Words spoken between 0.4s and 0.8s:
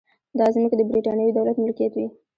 ځمکې